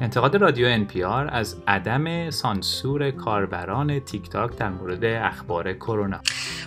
انتقاد 0.00 0.36
رادیو 0.36 0.84
NPR 0.84 1.32
از 1.32 1.56
عدم 1.68 2.30
سانسور 2.30 3.10
کاربران 3.10 4.00
تیک 4.00 4.30
تاک 4.30 4.56
در 4.56 4.68
مورد 4.68 5.04
اخبار 5.04 5.72
کرونا 5.72 6.20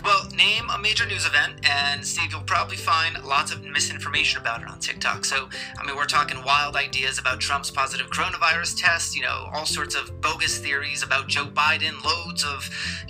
Well, 0.04 0.24
name 0.46 0.66
a 0.78 0.80
major 0.88 1.06
news 1.12 1.26
event, 1.32 1.54
and 1.82 1.98
Steve, 2.12 2.30
you'll 2.32 2.52
probably 2.56 2.80
find 2.92 3.14
lots 3.36 3.50
of 3.54 3.58
misinformation 3.78 4.38
about 4.44 4.60
it 4.64 4.68
on 4.74 4.78
TikTok. 4.90 5.20
So, 5.32 5.38
I 5.80 5.82
mean, 5.86 5.96
we're 6.00 6.14
talking 6.20 6.38
wild 6.52 6.74
ideas 6.88 7.16
about 7.24 7.38
Trump's 7.46 7.72
positive 7.82 8.08
coronavirus 8.16 8.72
test, 8.86 9.08
you 9.18 9.24
know, 9.28 9.38
all 9.54 9.68
sorts 9.78 9.96
of 10.00 10.04
bogus 10.26 10.56
theories 10.66 11.02
about 11.08 11.24
Joe 11.36 11.48
Biden, 11.62 11.96
loads 12.12 12.42
of, 12.54 12.60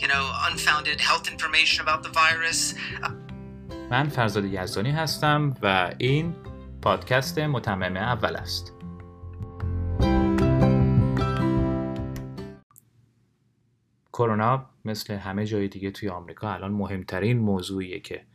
you 0.01 0.07
know, 0.11 0.23
unfounded 0.49 0.97
health 1.09 1.25
information 1.33 1.79
about 1.85 1.99
the 2.05 2.11
virus. 2.23 2.59
من 3.91 4.09
فرزاد 4.09 4.45
یزدانی 4.45 4.91
هستم 4.91 5.53
و 5.61 5.91
این 5.97 6.35
پادکست 6.81 7.39
متمم 7.39 7.97
اول 7.97 8.35
است 8.35 8.73
کرونا 14.13 14.69
مثل 14.85 15.13
همه 15.13 15.45
جای 15.45 15.67
دیگه 15.67 15.91
توی 15.91 16.09
آمریکا 16.09 16.53
الان 16.53 16.71
مهمترین 16.71 17.39
موضوعیه 17.39 17.99
که 17.99 18.25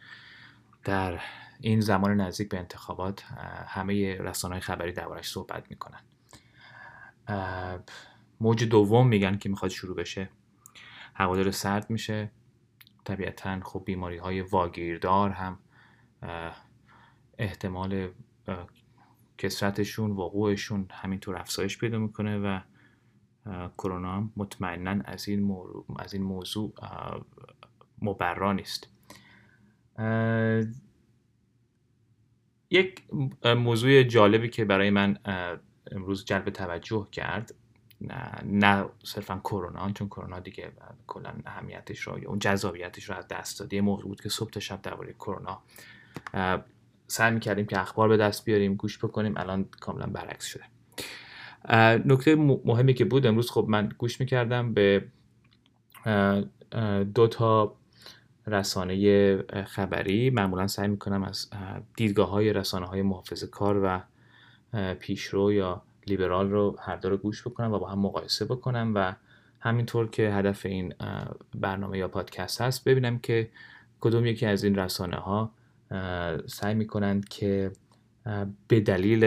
در 0.84 1.20
این 1.60 1.80
زمان 1.80 2.20
نزدیک 2.20 2.48
به 2.48 2.58
انتخابات 2.58 3.24
همه 3.66 4.16
رسانه 4.16 4.60
خبری 4.60 4.92
دربارش 4.92 5.28
صحبت 5.28 5.70
می‌کنن. 5.70 6.00
موج 8.40 8.64
دوم 8.64 9.08
میگن 9.08 9.38
که 9.38 9.48
می‌خواد 9.48 9.70
شروع 9.70 9.96
بشه. 9.96 10.30
هوادار 11.14 11.50
سرد 11.50 11.90
میشه. 11.90 12.30
طبیعتا 13.04 13.60
خب 13.60 13.82
بیماری 13.86 14.16
های 14.16 14.40
واگیردار 14.40 15.30
هم 15.30 15.58
احتمال 17.38 18.10
کسرتشون 19.38 20.10
وقوعشون 20.10 20.88
همینطور 20.90 21.36
افزایش 21.36 21.78
پیدا 21.78 21.98
می‌کنه 21.98 22.38
و 22.38 22.60
کرونا 23.78 24.12
هم 24.12 24.32
مطمئنا 24.36 25.02
از 25.04 25.28
این, 25.28 25.56
از 25.98 26.14
این 26.14 26.22
موضوع 26.22 26.72
مبرا 28.02 28.52
نیست. 28.52 28.88
یک 32.70 33.02
موضوع 33.44 34.02
جالبی 34.02 34.48
که 34.48 34.64
برای 34.64 34.90
من 34.90 35.18
امروز 35.92 36.24
جلب 36.24 36.50
توجه 36.50 37.08
کرد 37.12 37.54
نه, 38.00 38.42
نه 38.44 38.84
صرفا 39.04 39.40
کرونا 39.44 39.92
چون 39.92 40.08
کرونا 40.08 40.40
دیگه 40.40 40.72
کلا 41.06 41.32
اهمیتش 41.46 42.00
رو 42.00 42.18
یا 42.18 42.28
اون 42.28 42.38
جذابیتش 42.38 43.04
رو 43.10 43.16
از 43.16 43.28
دست 43.28 43.60
داده 43.60 43.76
یه 43.76 43.82
موقع 43.82 44.02
بود 44.02 44.20
که 44.20 44.28
صبح 44.28 44.50
تا 44.50 44.60
شب 44.60 44.82
درباره 44.82 45.12
کرونا 45.12 45.62
سعی 47.06 47.34
می‌کردیم 47.34 47.66
که 47.66 47.80
اخبار 47.80 48.08
به 48.08 48.16
دست 48.16 48.44
بیاریم 48.44 48.74
گوش 48.74 48.98
بکنیم 48.98 49.34
الان 49.36 49.64
کاملا 49.64 50.06
برعکس 50.06 50.44
شده. 50.44 50.64
نکته 52.04 52.34
مهمی 52.64 52.94
که 52.94 53.04
بود 53.04 53.26
امروز 53.26 53.50
خب 53.50 53.66
من 53.68 53.88
گوش 53.98 54.20
می‌کردم 54.20 54.74
به 54.74 55.04
دو 57.14 57.28
تا 57.30 57.74
رسانه 58.46 59.36
خبری. 59.64 60.30
معمولا 60.30 60.66
سعی 60.66 60.88
می‌کنم 60.88 61.22
از 61.22 61.50
دیدگاه 61.96 62.30
های 62.30 62.52
رسانه 62.52 62.86
های 62.86 63.02
محافظ 63.02 63.44
کار 63.44 63.80
و 63.84 64.00
پیشرو 64.94 65.52
یا 65.52 65.82
لیبرال 66.06 66.50
رو 66.50 66.76
هر 66.80 66.96
دو 66.96 67.08
رو 67.08 67.16
گوش 67.16 67.46
بکنم 67.46 67.72
و 67.72 67.78
با 67.78 67.88
هم 67.88 67.98
مقایسه 67.98 68.44
بکنم 68.44 68.92
و 68.94 69.14
همینطور 69.60 70.10
که 70.10 70.30
هدف 70.30 70.66
این 70.66 70.94
برنامه 71.54 71.98
یا 71.98 72.08
پادکست 72.08 72.60
هست 72.60 72.84
ببینم 72.84 73.18
که 73.18 73.48
کدوم 74.00 74.26
یکی 74.26 74.46
از 74.46 74.64
این 74.64 74.78
رسانه 74.78 75.16
ها 75.16 75.50
سعی 76.46 76.74
می‌کنند 76.74 77.28
که 77.28 77.72
به 78.68 78.80
دلیل 78.80 79.24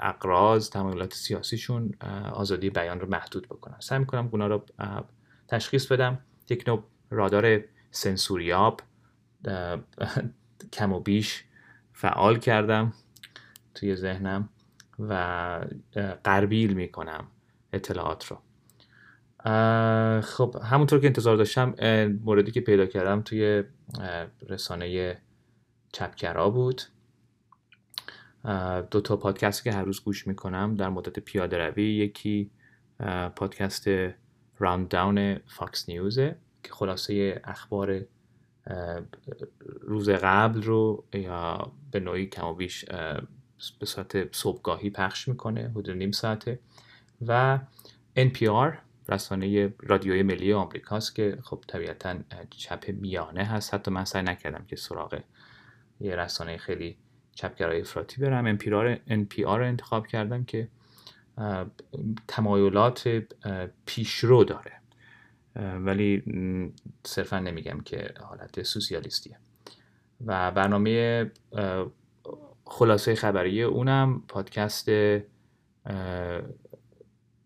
اقراض 0.00 0.70
تمایلات 0.70 1.14
سیاسیشون 1.14 1.94
آزادی 2.32 2.70
بیان 2.70 3.00
رو 3.00 3.08
محدود 3.08 3.48
بکنن. 3.48 3.76
سعی 3.80 3.98
می‌کنم 3.98 4.28
اونا 4.32 4.46
رو 4.46 4.64
تشخیص 5.48 5.86
بدم. 5.86 6.18
یک 6.50 6.64
نوع 6.68 6.84
رادار 7.10 7.60
سنسوریاب 7.90 8.80
کم 10.72 10.92
و 10.92 11.00
بیش 11.00 11.44
فعال 11.92 12.38
کردم 12.38 12.92
توی 13.74 13.96
ذهنم 13.96 14.48
و 14.98 15.64
قربیل 16.24 16.74
می‌کنم 16.74 17.26
اطلاعات 17.72 18.26
رو. 18.26 18.38
خب 20.20 20.56
همونطور 20.64 21.00
که 21.00 21.06
انتظار 21.06 21.36
داشتم 21.36 21.74
موردی 22.24 22.50
که 22.50 22.60
پیدا 22.60 22.86
کردم 22.86 23.22
توی 23.22 23.64
رسانه 24.48 25.18
چپگرا 25.92 26.50
بود. 26.50 26.82
دو 28.90 29.00
تا 29.00 29.16
پادکست 29.16 29.64
که 29.64 29.72
هر 29.72 29.82
روز 29.82 30.04
گوش 30.04 30.26
می‌کنم 30.26 30.74
در 30.74 30.88
مدت 30.88 31.18
پیاده 31.18 31.58
روی 31.58 31.96
یکی 31.96 32.50
پادکست 33.36 33.88
Rundown 34.58 34.88
Fox 34.88 35.38
News 35.38 35.88
ه 35.88 36.36
که 36.62 36.72
خلاصه 36.72 37.40
اخبار 37.44 38.04
روز 39.80 40.10
قبل 40.10 40.62
رو 40.62 41.04
یا 41.12 41.72
به 41.90 42.00
نوعی 42.00 42.26
کم 42.26 42.46
و 42.46 42.54
بیش 42.54 42.84
به 43.80 43.86
صورت 43.86 44.36
صبحگاهی 44.36 44.90
پخش 44.90 45.28
می‌کنه 45.28 45.70
حدود 45.70 45.90
نیم 45.90 46.12
ساعته. 46.12 46.58
و 47.26 47.58
NPR 48.18 48.76
رسانه 49.08 49.74
رادیوی 49.78 50.22
ملی 50.22 50.52
آمریکاست 50.52 51.14
که 51.14 51.38
خب 51.42 51.64
طبیعتا 51.68 52.18
چپ 52.50 52.90
میانه 52.90 53.44
هست. 53.44 53.74
حتی 53.74 53.90
من 53.90 54.04
سعی 54.04 54.22
نکردم 54.22 54.64
که 54.68 54.76
سراغ 54.76 55.20
یه 56.00 56.16
رسانه 56.16 56.56
خیلی 56.56 56.96
چپگرای 57.36 57.80
افراطی 57.80 58.20
برم. 58.20 58.58
NPR 58.58 59.38
رو 59.38 59.64
انتخاب 59.64 60.06
کردم 60.06 60.44
که 60.44 60.68
تمایلات 62.28 63.22
پیشرو 63.86 64.44
داره. 64.44 64.72
ولی 65.56 66.22
صرفا 67.04 67.38
نمیگم 67.38 67.80
که 67.80 68.14
حالت 68.20 68.62
سوسیالیستیه. 68.62 69.38
و 70.26 70.50
برنامه 70.50 71.30
خلاصه 72.64 73.14
خبری 73.14 73.62
اونم 73.62 74.22
پادکست 74.28 74.88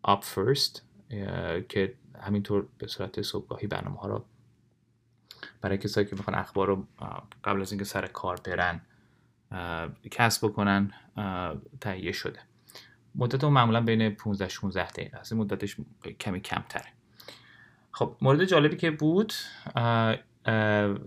آپ 0.02 0.24
فرست 0.24 0.82
که 1.68 1.94
همینطور 2.20 2.66
به 2.78 2.86
صورت 2.86 3.22
صبحگاهی 3.22 3.66
برنامه 3.66 3.98
ها 3.98 4.08
رو 4.08 4.24
برای 5.60 5.78
کسایی 5.78 6.06
که 6.06 6.16
می‌خوان 6.16 6.38
اخبار 6.38 6.66
رو 6.66 6.86
قبل 7.44 7.60
از 7.60 7.72
اینکه 7.72 7.84
سر 7.84 8.06
کار 8.06 8.40
برن 8.44 8.80
کسب 10.10 10.46
بکنن 10.46 10.92
تهیه 11.80 12.12
شده. 12.12 12.40
مدت 13.14 13.44
اون 13.44 13.52
معمولا 13.52 13.80
بین 13.80 14.10
15 14.10 14.48
16 14.48 14.88
دقیقه 14.90 15.18
است. 15.18 15.32
مدتش 15.32 15.76
کمی 16.20 16.40
کمتره. 16.40 16.92
خب 17.90 18.16
مورد 18.20 18.44
جالبی 18.44 18.76
که 18.76 18.90
بود 18.90 19.32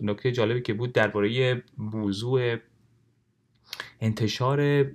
نکته 0.02 0.32
جالبی 0.32 0.62
که 0.62 0.74
بود 0.74 0.94
درباره 0.94 1.64
موضوع 1.78 2.58
انتشار 4.02 4.86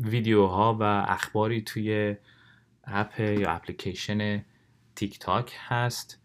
ویدیوها 0.00 0.76
و 0.80 0.82
اخباری 1.08 1.62
توی 1.62 2.16
اپ 2.84 3.20
یا 3.20 3.50
اپلیکیشن 3.50 4.44
تیک 4.94 5.18
تاک 5.18 5.52
هست. 5.58 6.22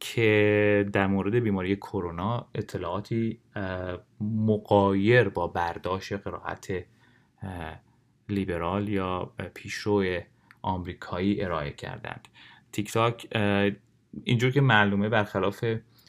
که 0.00 0.86
در 0.92 1.06
مورد 1.06 1.34
بیماری 1.34 1.76
کرونا 1.76 2.46
اطلاعاتی 2.54 3.40
مقایر 4.20 5.28
با 5.28 5.46
برداشت 5.46 6.12
قرائت 6.12 6.84
لیبرال 8.28 8.88
یا 8.88 9.32
پیشرو 9.54 10.20
آمریکایی 10.62 11.42
ارائه 11.42 11.70
کردند. 11.70 12.28
تیک 12.72 12.92
تاک 12.92 13.28
اینجور 14.24 14.50
که 14.50 14.60
معلومه 14.60 15.08
برخلاف 15.08 15.64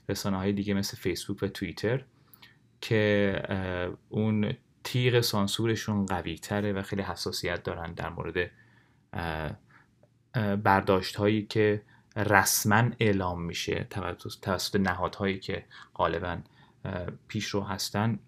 رسانه 0.10 0.38
های 0.38 0.54
دیگه 0.54 0.74
مثل 0.74 0.98
فیسبوک 0.98 1.44
و 1.44 1.48
توییتر 1.48 2.04
که 2.82 3.92
اون 4.10 4.54
تیغ 4.84 5.22
سانسورشون 5.22 6.06
قوی 6.06 6.36
تره 6.36 6.74
و 6.74 6.82
خیلی 6.82 7.02
حساسیت 7.02 7.64
دارن 7.64 7.94
در 7.94 8.10
مورد 8.10 8.52
برداشت 10.64 11.16
هایی 11.16 11.46
که 11.46 11.82
رسما 12.16 12.84
اعلام 13.00 13.42
میشه 13.42 13.88
توسط 14.42 14.76
نهادهایی 14.76 15.40
که 15.40 15.66
غالبا 15.96 16.38
پیشرو 17.28 17.64
هستن. 17.64 18.20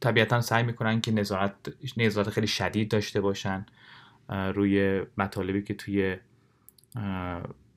طبیعتا 0.00 0.40
سعی 0.40 0.62
می‌کنن 0.62 1.00
که 1.00 1.12
نظارت 1.12 1.54
نظارت 1.96 2.30
خیلی 2.30 2.46
شدید 2.46 2.90
داشته 2.90 3.20
باشن 3.20 3.66
روی 4.28 5.02
مطالبی 5.18 5.62
که 5.62 5.74
توی 5.74 6.16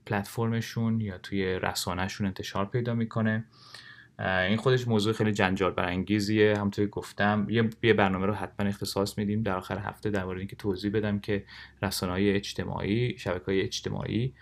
پلتفرمشون 0.05 1.01
یا 1.01 1.17
توی 1.17 1.45
رسانهشون 1.45 2.27
انتشار 2.27 2.65
پیدا 2.65 2.93
می‌کنه. 2.93 3.45
این 4.19 4.57
خودش 4.57 4.87
موضوع 4.87 5.13
خیلی 5.13 5.31
جنجال 5.31 5.71
برانگیزیه. 5.71 6.57
همونطور 6.57 6.85
که 6.85 6.91
گفتم 6.91 7.47
یه 7.83 7.93
برنامه 7.93 8.25
رو 8.25 8.33
حتما 8.33 8.67
اختصاص 8.67 9.17
میدیم 9.17 9.43
در 9.43 9.57
آخر 9.57 9.77
هفته 9.77 10.09
در 10.09 10.25
مورد 10.25 10.39
اینکه 10.39 10.55
توضیح 10.55 10.91
بدم 10.91 11.19
که 11.19 11.43
رسانه 11.81 12.11
های 12.11 12.31
اجتماعی 12.31 13.17
شبکه 13.17 13.45
های 13.45 13.61
اجتماعی 13.61 14.33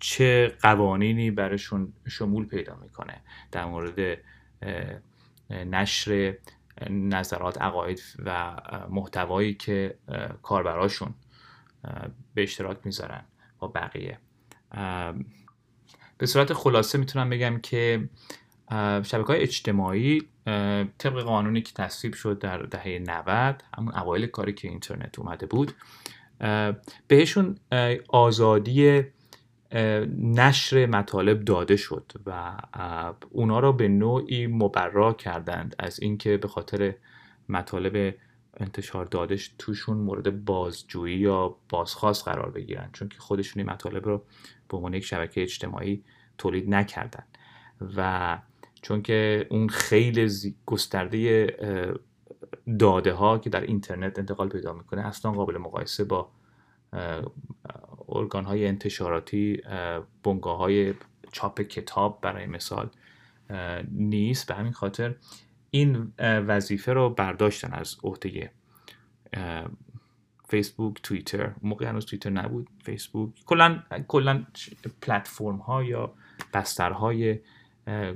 چه 0.00 0.52
قوانینی 0.62 1.30
برشون 1.30 1.92
شمول 2.08 2.46
پیدا 2.46 2.76
می‌کنه 2.82 3.20
در 3.52 3.64
مورد 3.64 4.18
نشر 5.50 6.34
نظرات 6.90 7.62
عقاید 7.62 8.02
و 8.24 8.56
محتوایی 8.90 9.54
که 9.54 9.98
کاربراشون 10.42 11.14
به 12.34 12.42
اشتراک 12.42 12.78
می‌ذارن 12.84 13.24
با 13.58 13.68
بقیه. 13.68 14.18
به 16.18 16.26
صورت 16.26 16.52
خلاصه 16.52 16.98
می‌تونم 16.98 17.30
بگم 17.30 17.58
که 17.58 18.08
شبکه 19.02 19.26
های 19.26 19.40
اجتماعی 19.40 20.22
طبق 20.98 21.22
قانونی 21.22 21.62
که 21.62 21.72
تصویب 21.74 22.14
شد 22.14 22.38
در 22.38 22.58
دهه 22.58 22.98
90 23.06 23.62
همون 23.76 23.94
اوایل 23.94 24.26
کاری 24.26 24.52
که 24.52 24.68
اینترنت 24.68 25.18
اومده 25.18 25.46
بود 25.46 25.72
بهشون 27.08 27.58
آزادی 28.08 29.02
نشر 30.18 30.86
مطالب 30.86 31.44
داده 31.44 31.76
شد 31.76 32.12
و 32.26 32.56
اونا 33.30 33.60
را 33.60 33.72
به 33.72 33.88
نوعی 33.88 34.46
مبرا 34.46 35.12
کردند 35.12 35.76
از 35.78 36.00
اینکه 36.00 36.36
به 36.36 36.48
خاطر 36.48 36.94
مطالب 37.48 38.14
انتشار 38.56 39.04
دادش 39.04 39.54
توشون 39.58 39.96
مورد 39.96 40.44
بازجویی 40.44 41.18
یا 41.18 41.56
بازخواست 41.68 42.24
قرار 42.24 42.50
بگیرن 42.50 42.90
چون 42.92 43.08
که 43.08 43.18
خودشون 43.18 43.62
این 43.62 43.72
مطالب 43.72 44.04
رو 44.04 44.22
به 44.68 44.76
عنوان 44.76 44.94
یک 44.94 45.04
شبکه 45.04 45.42
اجتماعی 45.42 46.04
تولید 46.38 46.70
نکردن. 46.70 47.24
و 47.96 48.38
چون 48.82 49.02
که 49.02 49.46
اون 49.50 49.68
خیلی 49.68 50.54
گسترده 50.66 51.46
داده 52.78 53.12
ها 53.12 53.38
که 53.38 53.50
در 53.50 53.60
اینترنت 53.60 54.18
انتقال 54.18 54.48
پیدا 54.48 54.72
می‌کنه 54.72 55.06
اصلا 55.06 55.32
قابل 55.32 55.58
مقایسه 55.58 56.04
با 56.04 56.30
ارگان 58.08 58.44
های 58.44 58.66
انتشاراتی 58.66 59.62
بنگاه 60.22 60.58
های 60.58 60.94
چاپ 61.32 61.60
کتاب 61.60 62.20
برای 62.20 62.46
مثال 62.46 62.90
نیست. 63.90 64.48
به 64.48 64.54
همین 64.54 64.72
خاطر 64.72 65.14
این 65.70 66.12
وظیفه 66.18 66.92
رو 66.92 67.10
برداشتن 67.10 67.72
از 67.72 67.96
عهده 68.04 68.50
فیسبوک 70.48 71.02
توییتر 71.02 71.54
موقع 71.62 71.86
هنوز 71.86 72.06
توییتر 72.06 72.30
نبود 72.30 72.68
فیسبوک 72.84 73.30
کلا 73.46 73.82
کلا 74.08 74.46
پلتفرم 75.02 75.56
ها 75.56 75.84
یا 75.84 76.14
بسترهای 76.54 77.38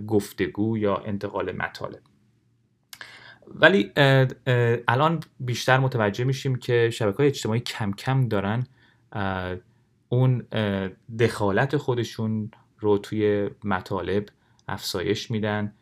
گفتگو 0.07 0.79
یا 0.79 0.97
انتقال 0.97 1.53
مطالب. 1.53 2.01
ولی 3.47 3.93
الان 4.89 5.21
بیشتر 5.41 5.79
متوجه 5.79 6.25
میشیم 6.25 6.57
که 6.57 6.91
شبکه 6.91 7.17
های 7.17 7.27
اجتماعی 7.27 7.61
کم 7.61 7.93
کم 7.93 8.29
دارن 8.29 8.67
اون 10.09 10.47
دخالت 11.19 11.77
خودشون 11.77 12.51
رو 12.79 12.99
توی 12.99 13.51
مطالب 13.65 14.27
افزایش 14.69 15.31
میدن 15.31 15.73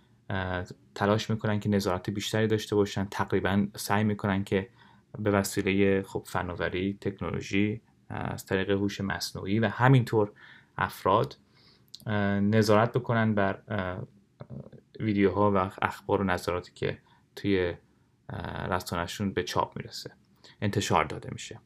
تلاش 0.95 1.31
می‌کنن 1.31 1.61
که 1.61 1.69
نظارت 1.69 2.11
بیشتری 2.11 2.47
داشته 2.47 2.77
باشن 2.77 3.05
تقریبا 3.11 3.67
سعی 3.77 4.05
می‌کنن 4.05 4.45
که 4.45 4.69
به 5.19 5.31
وسیله 5.31 6.03
خب 6.03 6.23
فناوری 6.27 6.99
تکنولوژی 7.01 7.81
از 8.09 8.47
طریق 8.47 8.71
هوش 8.71 9.01
مصنوعی 9.01 9.59
و 9.59 9.69
همینطور 9.69 10.33
افراد 10.79 11.37
نظارت 12.41 12.93
بکنن 12.93 13.35
بر 13.35 13.59
ویدیوها 15.01 15.53
و 15.53 15.71
اخبار 15.83 16.21
و 16.21 16.25
نظراتی 16.25 16.73
که 16.75 16.99
توی 17.37 17.75
رسانهشون 18.71 19.33
به 19.33 19.43
چاپ 19.43 19.77
می‌رسه. 19.77 20.11
انتشار 20.61 21.05
داده 21.05 21.29
میشه. 21.33 21.61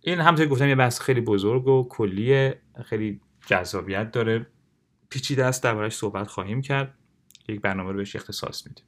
این 0.00 0.20
همونطور 0.20 0.46
گفتم 0.46 0.68
یه 0.68 0.74
بحث 0.74 1.00
خیلی 1.00 1.20
بزرگ 1.20 1.66
و 1.68 1.88
کلیه 1.88 2.60
خیلی 2.84 3.20
جذابیت 3.46 4.10
داره. 4.12 4.46
پیچیده 5.10 5.44
است 5.44 5.64
دربارش 5.64 5.96
صحبت 5.96 6.26
خواهیم 6.26 6.62
کرد. 6.62 6.94
یک 7.48 7.60
برنامه 7.60 7.90
رو 7.90 7.96
بهش 7.96 8.16
اختصاص 8.16 8.66
میدیم. 8.66 8.84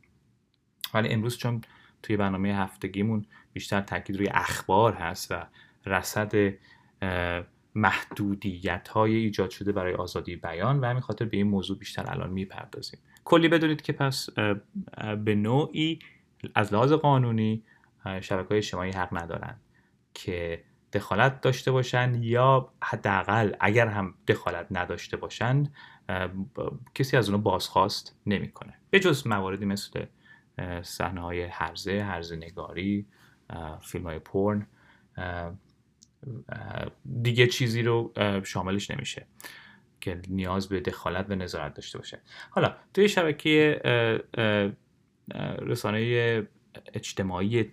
ولی 0.95 1.09
امروز 1.09 1.37
چون 1.37 1.61
توی 2.03 2.17
برنامه 2.17 2.49
هفتگیمون 2.49 3.27
بیشتر 3.53 3.81
تاکید 3.81 4.17
روی 4.17 4.29
اخبار 4.29 4.93
هست 4.95 5.33
و 5.33 5.47
رصد 5.87 6.33
محدودیت 7.75 8.89
های 8.89 9.17
ایجاد 9.17 9.51
شده 9.51 9.73
برای 9.73 9.95
آزادی 9.95 10.37
بیان 10.37 10.81
و 10.81 10.85
همین 10.85 11.01
خاطر 11.01 11.25
به 11.25 11.37
این 11.37 11.47
موضوع 11.47 11.79
بیشتر 11.79 12.05
الان 12.11 12.31
می‌پردازیم. 12.31 13.01
کلی 13.25 13.49
بدونید 13.49 13.83
که 13.83 13.93
پس 13.93 14.31
به 15.25 15.35
نوعی 15.35 15.99
از 16.55 16.73
لحاظ 16.73 16.93
قانونی 16.93 17.65
شبکه 18.21 18.49
های 18.49 18.59
اجتماعی 18.59 18.91
حق 18.91 19.17
ندارن 19.17 19.57
که 20.15 20.65
دخالت 20.93 21.41
داشته 21.41 21.71
باشن 21.71 22.23
یا 22.23 22.73
حداقل 22.83 23.53
اگر 23.61 23.87
هم 23.87 24.15
دخالت 24.29 24.67
نداشته 24.71 25.17
باشن 25.17 25.67
کسی 26.95 27.17
از 27.17 27.29
اونو 27.29 27.43
بازخواست 27.43 28.17
نمی‌کنه. 28.27 28.75
به 28.91 29.01
جز 29.01 29.27
مواردی 29.27 29.65
مثل 29.65 30.05
صحنه 30.83 31.21
های 31.21 31.43
هرزه 31.43 32.03
هرزه 32.03 32.37
نگاری 32.37 33.07
فیلم 33.83 34.05
های 34.05 34.19
پرن 34.19 34.67
دیگه 37.23 37.47
چیزی 37.47 37.83
رو 37.83 38.13
شاملش 38.45 38.91
نمیشه 38.91 39.27
که 40.01 40.21
نیاز 40.29 40.69
به 40.69 40.81
دخالت 40.81 41.27
و 41.31 41.35
نظارت 41.35 41.75
داشته 41.75 41.99
باشه. 41.99 42.21
حالا 42.51 42.77
توی 42.95 43.09
شبکه 43.09 43.81
رسانه 45.63 46.43
اجتماعی 46.95 47.73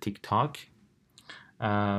تیک 0.00 0.18
تاک 0.22 0.70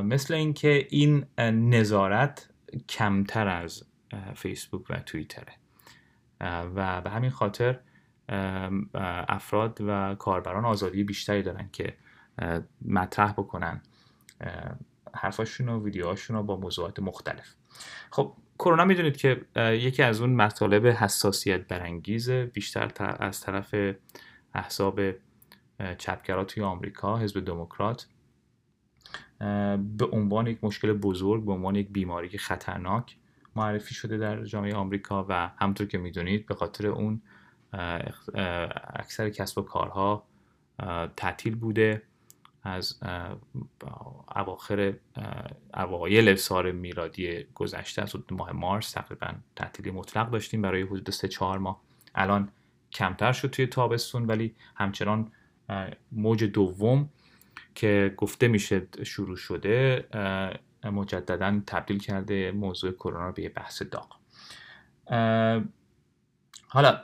مثل 0.03 0.33
اینکه 0.33 0.87
این 0.89 1.25
نظارت 1.51 2.49
کمتر 2.89 3.47
از 3.47 3.83
فیسبوک 4.35 4.89
و 4.89 4.99
توییتره. 4.99 5.53
و 6.75 7.01
به 7.01 7.09
همین 7.09 7.29
خاطر 7.29 7.79
افراد 9.29 9.77
و 9.81 10.15
کاربران 10.15 10.65
آزادی 10.65 11.03
بیشتری 11.03 11.43
دارن 11.43 11.69
که 11.71 11.93
مطرح 12.85 13.31
بکنن 13.31 13.81
حرفاشون 15.15 15.69
و 15.69 15.83
ویدیوهاشون 15.83 16.35
رو 16.35 16.43
با 16.43 16.57
موضوعات 16.57 16.99
مختلف. 16.99 17.55
خب 18.11 18.33
کرونا 18.59 18.85
می‌دونید 18.85 19.17
که 19.17 19.41
یکی 19.55 20.03
از 20.03 20.21
اون 20.21 20.29
مطالب 20.29 20.87
حساسیت 20.87 21.67
برانگیز 21.67 22.29
بیشتر 22.29 22.91
از 23.19 23.41
طرف 23.41 23.75
احزاب 24.53 24.99
چپگرا 25.97 26.43
توی 26.43 26.63
آمریکا 26.63 27.17
حزب 27.17 27.45
دموکرات. 27.45 28.07
به 29.97 30.05
عنوان 30.11 30.47
یک 30.47 30.63
مشکل 30.63 30.93
بزرگ 30.93 31.45
به 31.45 31.51
عنوان 31.51 31.75
یک 31.75 31.89
بیماری 31.89 32.37
خطرناک 32.37 33.17
معرفی 33.55 33.93
شده 33.93 34.17
در 34.17 34.43
جامعه 34.43 34.75
آمریکا 34.75 35.25
و 35.29 35.51
همطور 35.57 35.87
که 35.87 35.97
می‌دونید 35.97 36.45
به 36.45 36.55
خاطر 36.55 36.87
اون 36.87 37.21
اکثر 38.95 39.29
کسب 39.29 39.57
و 39.57 39.61
کارها 39.61 40.27
تعطیل 41.15 41.55
بوده. 41.55 42.01
از 42.63 42.99
اواخر 44.35 44.93
اوایل 45.73 46.35
سال 46.35 46.71
میلادی 46.71 47.43
گذشته 47.55 48.01
از 48.01 48.15
ماه 48.31 48.51
مارس 48.51 48.91
تقریبا 48.91 49.33
تعطیلی 49.55 49.91
مطلق 49.91 50.29
داشتیم 50.29 50.61
برای 50.61 50.81
حدود 50.81 51.09
سه 51.09 51.27
چهار 51.27 51.57
ماه. 51.57 51.81
الان 52.15 52.51
کمتر 52.91 53.31
شد 53.31 53.49
توی 53.49 53.67
تابستون 53.67 54.25
ولی 54.25 54.55
همچنان 54.75 55.31
موج 56.11 56.43
دوم 56.43 57.09
که 57.75 58.13
گفته 58.17 58.47
میشه 58.47 58.87
شروع 59.03 59.35
شده 59.35 60.05
مجددا 60.83 61.61
تبدیل 61.67 61.99
کرده 61.99 62.51
موضوع 62.51 62.91
کرونا 62.91 63.31
به 63.31 63.41
یه 63.41 63.49
بحث 63.49 63.81
داغ. 63.81 64.19
حالا 66.67 66.99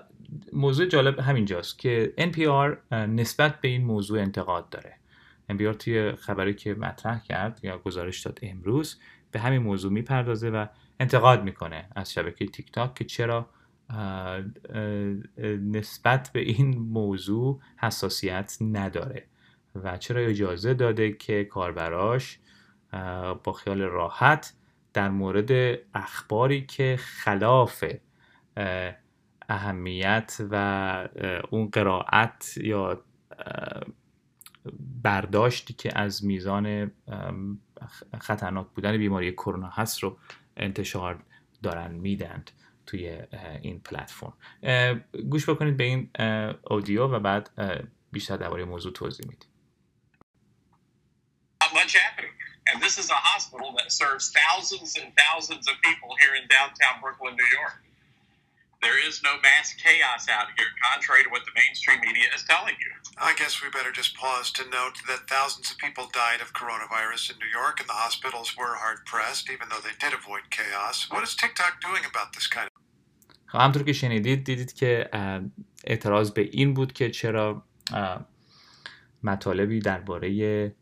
موضوع 0.53 0.85
جالب 0.85 1.19
همینجاست 1.19 1.79
که 1.79 2.13
NPR 2.17 2.93
نسبت 2.93 3.61
به 3.61 3.67
این 3.67 3.85
موضوع 3.85 4.21
انتقاد 4.21 4.69
داره. 4.69 4.97
NPR 5.51 5.75
توی 5.79 6.11
خبری 6.11 6.53
که 6.53 6.73
مطرح 6.73 7.23
کرد 7.23 7.59
یا 7.63 7.77
گزارش 7.77 8.21
داد 8.21 8.39
امروز 8.41 8.99
به 9.31 9.39
همین 9.39 9.61
موضوع 9.61 9.91
می‌پردازه 9.91 10.49
و 10.49 10.65
انتقاد 10.99 11.43
می‌کنه 11.43 11.89
از 11.95 12.13
شبکه 12.13 12.45
تیک 12.45 12.71
تاک 12.71 12.93
که 12.95 13.03
چرا 13.03 13.49
نسبت 15.61 16.29
به 16.33 16.39
این 16.39 16.77
موضوع 16.77 17.59
حساسیت 17.77 18.57
نداره 18.61 19.27
و 19.75 19.97
چرا 19.97 20.21
اجازه 20.21 20.73
داده 20.73 21.11
که 21.11 21.43
کاربراش 21.43 22.39
با 23.43 23.53
خیال 23.53 23.81
راحت 23.81 24.53
در 24.93 25.09
مورد 25.09 25.79
اخباری 25.93 26.65
که 26.65 26.95
خلاف 26.99 27.83
اهمیت 29.49 30.37
و 30.51 31.07
اون 31.49 31.67
قرائت 31.67 32.57
یا 32.57 33.03
برداشتی 35.03 35.73
که 35.73 35.99
از 35.99 36.25
میزان 36.25 36.91
خطرناک 38.21 38.67
بودن 38.67 38.97
بیماری 38.97 39.31
کرونا 39.31 39.69
هست 39.69 40.03
رو 40.03 40.17
انتشار 40.57 41.23
دارن 41.63 41.91
میدند 41.91 42.51
توی 42.85 43.21
این 43.61 43.79
پلتفرم. 43.79 44.33
گوش 45.29 45.49
بکنید 45.49 45.77
به 45.77 45.83
این 45.83 46.09
اودیو 46.63 47.07
و 47.07 47.19
بعد 47.19 47.49
بیشتر 48.11 48.37
درباره 48.37 48.65
موضوع 48.65 48.93
توضیح 48.93 49.27
میدیم. 49.27 49.49
And 52.71 52.81
this 52.81 52.97
is 52.97 53.09
a 53.11 53.21
hospital 53.31 53.69
that 53.77 53.91
serves 53.91 54.25
thousands 54.41 54.89
and 54.99 55.07
thousands 55.23 55.65
of 55.71 55.75
people 55.87 56.11
here 56.21 56.33
in 56.39 56.45
downtown 56.57 56.95
Brooklyn, 57.03 57.35
New 57.41 57.49
York. 57.59 57.84
There 58.86 59.00
is 59.08 59.14
no 59.28 59.34
mass 59.48 59.68
chaos 59.84 60.22
out 60.36 60.48
here, 60.56 60.72
contrary 60.88 61.22
to 61.26 61.30
what 61.34 61.44
the 61.48 61.54
mainstream 61.62 62.00
media 62.08 62.28
is 62.36 62.42
telling 62.52 62.76
you. 62.84 62.90
I 63.30 63.32
guess 63.40 63.52
we 63.60 63.68
better 63.78 63.92
just 64.00 64.12
pause 64.22 64.48
to 64.58 64.64
note 64.78 64.96
that 65.10 65.20
thousands 65.34 65.66
of 65.70 65.76
people 65.84 66.04
died 66.24 66.40
of 66.44 66.48
coronavirus 66.60 67.22
in 67.30 67.36
New 67.44 67.52
York 67.60 67.76
and 67.80 67.88
the 67.92 67.98
hospitals 68.04 68.48
were 68.58 68.74
hard 68.82 68.98
pressed, 69.12 69.46
even 69.54 69.66
though 69.70 69.84
they 69.86 69.96
did 70.04 70.12
avoid 70.20 70.44
chaos. 70.58 70.96
What 71.12 71.22
is 71.26 71.32
TikTok 71.42 71.72
doing 71.86 72.04
about 72.12 72.28
this 72.36 72.46
kind 72.56 72.66
of 72.66 72.72
همطور 73.52 73.82
که 73.82 73.92
شنیدید 73.92 74.44
دیدید 74.44 74.72
که 74.72 75.10
اعتراض 75.84 76.30
به 76.30 76.42
این 76.52 76.74
بود 76.74 76.92
که 76.92 77.10
چرا 77.10 77.64
مطالبی 79.22 79.80
درباره 79.80 80.74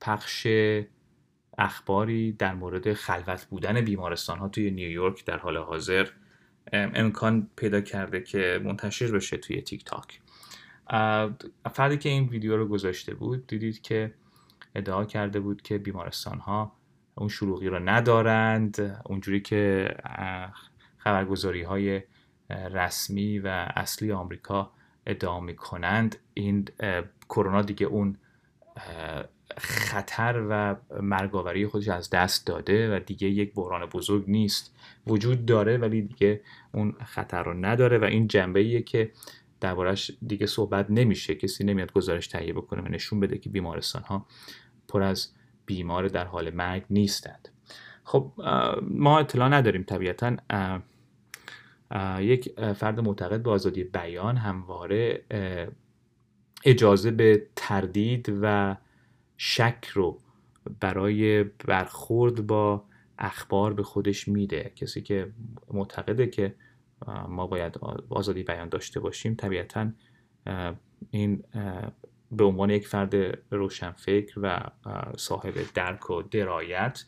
پخش 0.00 0.46
اخباری 1.57 2.31
در 2.31 2.53
مورد 2.53 2.93
خلوت 2.93 3.45
بودن 3.45 3.81
بیمارستان 3.81 4.39
ها 4.39 4.49
توی 4.49 4.71
نیویورک 4.71 5.25
در 5.25 5.37
حال 5.37 5.57
حاضر 5.57 6.07
امکان 6.73 7.49
پیدا 7.55 7.81
کرده 7.81 8.21
که 8.21 8.61
منتشر 8.63 9.11
بشه 9.11 9.37
توی 9.37 9.61
تیک 9.61 9.85
تاک 9.85 10.21
فردی 11.73 11.97
که 11.97 12.09
این 12.09 12.27
ویدیو 12.27 12.57
رو 12.57 12.67
گذاشته 12.67 13.13
بود 13.13 13.47
دیدید 13.47 13.81
که 13.81 14.13
ادعا 14.75 15.05
کرده 15.05 15.39
بود 15.39 15.61
که 15.61 15.77
بیمارستان 15.77 16.39
ها 16.39 16.71
اون 17.15 17.29
شلوغی 17.29 17.67
رو 17.67 17.79
ندارند. 17.79 19.01
اونجوری 19.05 19.41
که 19.41 19.89
خبرگزاری 20.97 21.63
های 21.63 22.01
رسمی 22.49 23.39
و 23.39 23.47
اصلی 23.75 24.11
آمریکا 24.11 24.71
ادعا 25.07 25.39
می‌کنند 25.39 26.15
این 26.33 26.67
کرونا 27.29 27.61
دیگه 27.61 27.85
اون 27.85 28.17
خطر 29.57 30.45
و 30.49 30.75
مرگاوری 31.01 31.67
خودش 31.67 31.87
از 31.87 32.09
دست 32.09 32.47
داده 32.47 32.95
و 32.95 32.99
دیگه 32.99 33.27
یک 33.27 33.53
بحران 33.53 33.85
بزرگ 33.85 34.23
نیست. 34.27 34.75
وجود 35.07 35.45
داره 35.45 35.77
ولی 35.77 36.01
دیگه 36.01 36.41
اون 36.71 36.95
خطر 37.05 37.43
رو 37.43 37.53
نداره 37.53 37.97
و 37.97 38.03
این 38.03 38.27
جنبه 38.27 38.59
ایه 38.59 38.81
که 38.81 39.11
دربارش 39.59 40.11
دیگه 40.27 40.45
صحبت 40.45 40.85
نمیشه. 40.89 41.35
کسی 41.35 41.63
نمیاد 41.63 41.93
گزارش 41.93 42.27
تهیه 42.27 42.53
بکنه 42.53 42.81
و 42.81 42.87
نشون 42.87 43.19
بده 43.19 43.37
که 43.37 43.49
بیمارستان 43.49 44.03
ها 44.03 44.25
پر 44.87 45.01
از 45.01 45.29
بیمار 45.65 46.07
در 46.07 46.25
حال 46.25 46.49
مرگ 46.49 46.83
نیستند. 46.89 47.49
خب 48.03 48.31
ما 48.81 49.19
اطلاع 49.19 49.49
نداریم 49.49 49.83
طبیعتا. 49.83 50.37
یک 52.19 52.59
فرد 52.73 52.99
معتقد 52.99 53.43
به 53.43 53.49
آزادی 53.49 53.83
بیان 53.83 54.37
همواره 54.37 55.23
اجازه 56.65 57.11
به 57.11 57.47
تردید 57.55 58.37
و 58.41 58.75
شک 59.37 59.85
رو 59.93 60.19
برای 60.79 61.43
برخورد 61.43 62.47
با 62.47 62.85
اخبار 63.17 63.73
به 63.73 63.83
خودش 63.83 64.27
میده. 64.27 64.71
کسی 64.75 65.01
که 65.01 65.31
معتقده 65.71 66.27
که 66.27 66.55
ما 67.27 67.47
باید 67.47 67.77
آزادی 68.09 68.43
بیان 68.43 68.69
داشته 68.69 68.99
باشیم 68.99 69.35
طبیعتا 69.35 69.91
این 71.11 71.43
به 72.31 72.43
عنوان 72.43 72.69
یک 72.69 72.87
فرد 72.87 73.15
روشنفکر 73.51 74.39
و 74.43 74.59
صاحب 75.17 75.53
درک 75.73 76.09
و 76.09 76.21
درایت 76.21 77.03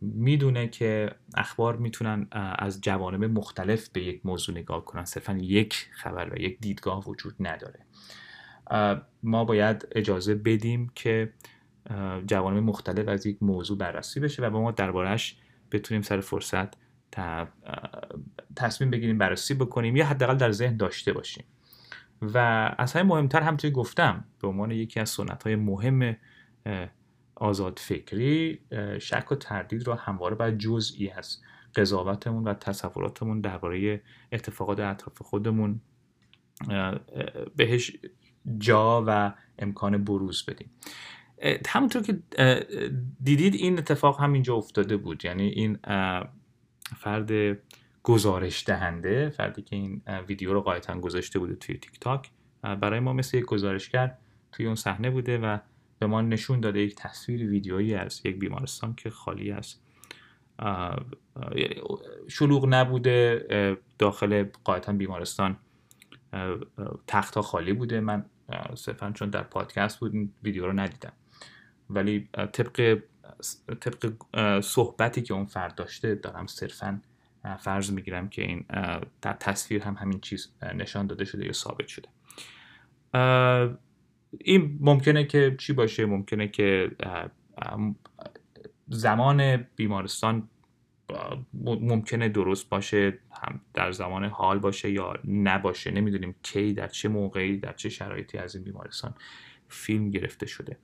می‌دونه 0.00 0.68
که 0.68 1.14
اخبار 1.36 1.76
می‌تونن 1.76 2.26
از 2.32 2.80
جوانب 2.80 3.24
مختلف 3.24 3.88
به 3.88 4.02
یک 4.02 4.26
موضوع 4.26 4.54
نگاه 4.54 4.84
کنن. 4.84 5.04
صرفا 5.04 5.38
یک 5.42 5.88
خبر 5.92 6.34
و 6.34 6.38
یک 6.40 6.60
دیدگاه 6.60 7.04
وجود 7.08 7.34
نداره. 7.40 7.80
ما 9.22 9.44
باید 9.44 9.88
اجازه 9.92 10.34
بدیم 10.34 10.92
که 10.94 11.32
جوانب 12.26 12.62
مختلف 12.62 13.08
از 13.08 13.26
یک 13.26 13.42
موضوع 13.42 13.78
بررسی 13.78 14.20
بشه 14.20 14.42
و 14.42 14.50
با 14.50 14.60
ما 14.60 14.70
دربارهش 14.70 15.36
بتونیم 15.72 16.02
سر 16.02 16.20
فرصت 16.20 16.74
تصمیم 18.56 18.90
بگیریم 18.90 19.18
بررسی 19.18 19.54
بکنیم 19.54 19.96
یا 19.96 20.06
حداقل 20.06 20.36
در 20.36 20.52
ذهن 20.52 20.76
داشته 20.76 21.12
باشیم. 21.12 21.44
و 22.22 22.38
از 22.78 22.92
همه 22.92 23.02
مهمتر 23.02 23.40
همطوری 23.40 23.72
گفتم 23.72 24.24
به 24.40 24.48
عنوان 24.48 24.70
یکی 24.70 25.00
از 25.00 25.10
سنت 25.10 25.42
های 25.42 25.56
مهم 25.56 26.16
آزاد 27.34 27.78
فکری 27.78 28.60
شک 29.00 29.32
و 29.32 29.34
تردید 29.34 29.86
را 29.86 29.94
همواره 29.94 30.34
باید 30.34 30.58
جزئی 30.58 31.10
از 31.10 31.38
قضاوتمون 31.74 32.44
و 32.44 32.54
تصوراتمون 32.54 33.40
درباره 33.40 34.02
اتفاقات 34.32 34.80
اطراف 34.80 35.22
خودمون 35.22 35.80
بهش 37.56 37.96
جا 38.58 39.04
و 39.06 39.32
امکان 39.58 40.04
بروز 40.04 40.44
بدیم. 40.46 40.70
همونطور 41.66 42.02
که 42.02 42.18
دیدید 43.22 43.54
این 43.54 43.78
اتفاق 43.78 44.20
همینجا 44.20 44.54
افتاده 44.54 44.96
بود. 44.96 45.24
یعنی 45.24 45.48
این 45.48 45.78
فرد 46.96 47.58
گزارش 48.02 48.64
دهنده 48.66 49.30
فردی 49.30 49.62
که 49.62 49.76
این 49.76 50.02
ویدیو 50.28 50.52
رو 50.52 50.60
قایتا 50.60 51.00
گذاشته 51.00 51.38
بوده 51.38 51.54
توی 51.54 51.76
تیک 51.76 52.00
تاک 52.00 52.30
برای 52.62 53.00
ما 53.00 53.12
مثل 53.12 53.36
یک 53.36 53.44
گزارشگر 53.44 54.18
توی 54.52 54.66
اون 54.66 54.74
صحنه 54.74 55.10
بوده 55.10 55.38
و 55.38 55.58
به 55.98 56.06
ما 56.06 56.22
نشون 56.22 56.60
داده 56.60 56.80
یک 56.80 56.94
تصویر 56.94 57.50
ویدیویی 57.50 57.94
از 57.94 58.20
یک 58.24 58.38
بیمارستان 58.38 58.94
که 58.94 59.10
خالی 59.10 59.52
از 59.52 59.76
شلوغ 62.28 62.66
نبوده 62.68 63.76
داخل 63.98 64.44
قایتا 64.64 64.92
بیمارستان 64.92 65.56
تخت 67.06 67.40
خالی 67.40 67.72
بوده. 67.72 68.00
من 68.00 68.24
صرفا 68.74 69.12
چون 69.14 69.30
در 69.30 69.42
پادکست 69.42 70.00
بود 70.00 70.14
این 70.14 70.32
ویدیو 70.42 70.66
رو 70.66 70.72
ندیدم. 70.72 71.12
ولی 71.90 72.28
طبق 72.52 72.98
طبق 73.80 74.12
صحبتی 74.60 75.22
که 75.22 75.34
اون 75.34 75.46
فرد 75.46 75.74
داشته 75.74 76.14
دارم 76.14 76.46
صرفا 76.46 77.00
فرض 77.58 77.90
می‌گیرم 77.92 78.28
که 78.28 78.42
این 78.42 78.64
در 79.22 79.32
تصویر 79.32 79.82
هم 79.82 79.94
همین 79.94 80.20
چیز 80.20 80.52
نشان 80.74 81.06
داده 81.06 81.24
شده 81.24 81.46
یا 81.46 81.52
ثابت 81.52 81.86
شده. 81.86 82.08
این 84.38 84.78
ممکنه 84.80 85.24
که 85.24 85.56
چی 85.58 85.72
باشه؟ 85.72 86.06
ممکنه 86.06 86.48
که 86.48 86.90
زمان 88.88 89.56
بیمارستان 89.56 90.48
ممکنه 91.64 92.28
درست 92.28 92.68
باشه 92.68 93.18
هم 93.42 93.60
در 93.74 93.92
زمان 93.92 94.24
حال 94.24 94.58
باشه 94.58 94.90
یا 94.90 95.14
نباشه 95.28 95.90
نمی‌دونیم 95.90 96.34
کی 96.42 96.72
در 96.72 96.88
چه 96.88 97.08
موقعی 97.08 97.56
در 97.56 97.72
چه 97.72 97.88
شرایطی 97.88 98.38
از 98.38 98.54
این 98.54 98.64
بیمارستان 98.64 99.14
فیلم 99.68 100.10
گرفته 100.10 100.46
شده. 100.46 100.78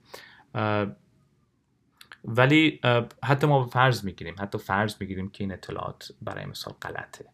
ولی 2.23 2.79
حتی 3.23 3.47
ما 3.47 3.65
فرض 3.65 4.05
می‌گیریم 4.05 4.35
حتی 4.39 4.57
فرض 4.57 4.95
می‌گیریم 4.99 5.29
که 5.29 5.43
این 5.43 5.53
اطلاعات 5.53 6.11
برای 6.21 6.45
مثال 6.45 6.73
غلطه. 6.81 7.25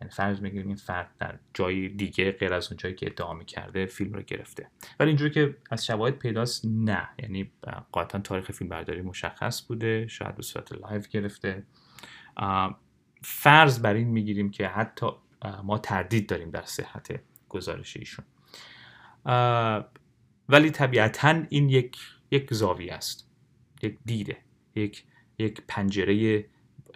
یعنی 0.00 0.10
فرض 0.12 0.40
می‌گیریم 0.40 0.66
این 0.66 0.76
فرد 0.76 1.10
در 1.18 1.38
جای 1.54 1.88
دیگه 1.88 2.32
غیر 2.32 2.54
از 2.54 2.68
اون 2.68 2.76
جایی 2.76 2.94
که 2.94 3.06
ادعا 3.06 3.34
می‌کرده 3.34 3.86
فیلم 3.86 4.12
رو 4.12 4.22
گرفته. 4.22 4.68
ولی 5.00 5.08
اینجوری 5.08 5.30
که 5.30 5.56
از 5.70 5.86
شواهد 5.86 6.18
پیداست 6.18 6.64
نه. 6.64 7.08
یعنی 7.18 7.50
قاطعا 7.92 8.20
تاریخ 8.20 8.50
فیلم 8.52 8.70
برداری 8.70 9.02
مشخص 9.02 9.66
بوده 9.66 10.06
شاید 10.06 10.34
به 10.36 10.42
صورت 10.42 10.72
live 10.72 11.02
گرفته. 11.10 11.62
فرض 13.22 13.82
بر 13.82 13.94
این 13.94 14.08
می‌گیریم 14.08 14.50
که 14.50 14.68
حتی 14.68 15.06
ما 15.64 15.78
تردید 15.78 16.28
داریم 16.28 16.50
در 16.50 16.62
صحت 16.62 17.20
گزارش 17.48 17.96
ایشون. 17.96 18.24
ولی 20.48 20.70
طبیعتا 20.70 21.42
این 21.48 21.68
یک 21.68 21.96
یک 22.30 22.54
زاویه 22.54 22.94
است. 22.94 23.30
یک 23.82 23.98
دیده 24.04 24.36
یک 24.74 25.04
یک 25.38 25.62
پنجره 25.68 26.46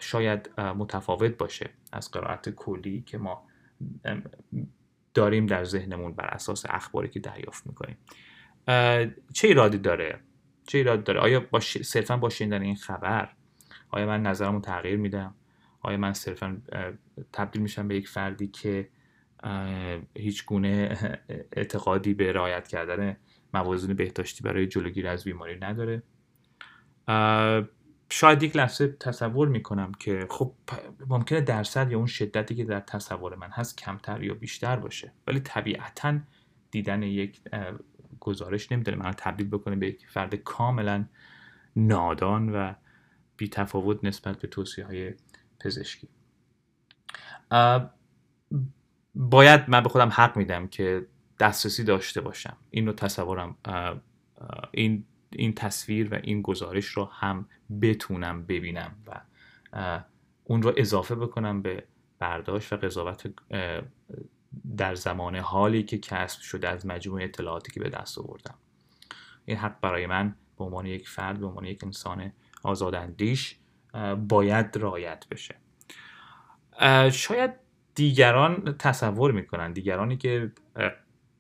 شاید 0.01 0.61
متفاوت 0.61 1.37
باشه 1.37 1.71
از 1.93 2.11
قرائت 2.11 2.49
کلی 2.51 3.03
که 3.03 3.19
ما 3.19 3.47
داریم 5.15 5.47
در 5.47 5.65
ذهنمون 5.65 6.15
بر 6.15 6.27
اساس 6.27 6.67
اخباری 6.69 7.09
که 7.09 7.21
دریافت 7.21 7.67
می‌کنیم. 7.67 7.97
چه 9.33 9.49
ایرادی 9.49 9.79
داره؟ 9.79 10.21
چه 10.67 10.79
ایرادی 10.79 11.03
داره؟ 11.03 11.21
آیا 11.21 11.41
با 11.41 11.61
ش... 11.61 11.83
صرفا 11.83 12.17
با 12.17 12.29
شنیدن 12.29 12.63
این 12.63 12.77
خبر 12.77 13.33
آیا 13.95 14.07
من 14.07 14.23
نظرمو 14.23 14.61
تغییر 14.61 14.97
میدم؟ 14.97 15.35
آیا 15.83 15.97
من 15.97 16.13
صرفا 16.13 16.63
تبدیل 17.33 17.63
میشم 17.63 17.89
به 17.89 17.97
یک 17.97 18.09
فردی 18.09 18.47
که 18.47 18.89
هیچ 20.17 20.47
گونه 20.47 20.99
اعتقادی 21.57 22.15
به 22.15 22.33
رعایت 22.33 22.69
کردن 22.69 23.17
موازین 23.55 23.95
بهداشتی 23.95 24.45
برای 24.45 24.67
جلوگیری 24.67 25.09
از 25.09 25.25
بیماری 25.25 25.59
نداره؟ 25.61 26.03
شاید 28.11 28.43
یک 28.43 28.57
لحظه 28.57 28.89
تصور 29.01 29.49
می‌کنم 29.49 29.93
که 29.99 30.27
خب 30.31 30.53
ممکنه 31.09 31.41
درصد 31.41 31.91
یا 31.91 31.99
اون 31.99 32.07
شدتی 32.07 32.55
که 32.55 32.65
در 32.65 32.81
تصور 32.81 33.35
من 33.35 33.51
هست 33.51 33.79
کمتر 33.79 34.23
یا 34.23 34.35
بیشتر 34.35 34.77
باشه. 34.77 35.13
ولی 35.27 35.41
طبیعتا 35.41 36.19
دیدن 36.71 37.03
یک 37.03 37.41
گزارش 38.21 38.73
نمی‌دونه 38.73 38.97
من 38.97 39.11
تبدیل 39.11 39.49
بکنه 39.49 39.77
به 39.77 39.87
یک 39.87 40.07
فرد 40.09 40.35
کاملا 40.35 41.05
نادان 41.77 42.49
و 42.49 42.73
بی 43.37 43.49
تفاوت 43.49 44.05
نسبت 44.05 44.39
به 44.39 44.49
توصیه 44.49 44.87
های 44.87 45.15
پزشکی 45.61 46.09
باید 49.15 49.61
من 49.69 49.83
به 49.83 49.89
خودم 49.89 50.09
حق 50.09 50.37
میدم 50.37 50.69
که 50.69 51.07
دسترسی 51.41 51.85
داشته 51.85 52.21
باشم. 52.21 52.57
این 52.71 52.87
رو 52.87 52.93
تصورم 52.93 53.57
این 54.71 55.05
این 55.33 55.55
تصویر 55.55 56.15
و 56.15 56.19
این 56.23 56.43
گزارش 56.43 56.87
رو 56.87 57.05
هم 57.05 57.49
بتونم 57.83 58.47
ببینم 58.47 58.95
و 59.07 59.21
اون 60.45 60.63
رو 60.63 60.73
اضافه 60.77 61.15
بکنم 61.15 61.63
به 61.63 61.85
برداشت 62.19 62.73
و 62.73 62.77
قضاوت 62.77 63.35
در 64.77 64.95
زمان 64.95 65.37
حالی 65.37 65.83
که 65.83 65.99
کسب 65.99 66.41
شده 66.41 66.69
از 66.69 66.87
مجموع 66.87 67.23
اطلاعاتی 67.23 67.73
که 67.73 67.81
به 67.81 67.89
دست 67.89 68.19
آوردم. 68.19 68.55
این 69.45 69.57
حق 69.57 69.81
برای 69.81 70.07
من 70.07 70.35
به 70.59 70.65
عنوان 70.65 70.87
یک 70.87 71.09
فرد 71.09 71.41
به 71.41 71.47
عنوان 71.47 71.65
یک 71.65 71.85
انسان 71.85 72.33
آزاداندیش 72.65 73.59
باید 74.29 74.77
رایت 74.77 75.25
بشه. 75.31 75.55
شاید 77.13 77.51
دیگران 77.95 78.77
تصور 78.79 79.33
می‌کنن 79.33 79.73
دیگرانی 79.73 80.17
که 80.17 80.53